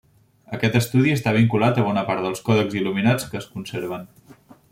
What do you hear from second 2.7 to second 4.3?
il·luminats que es conserven.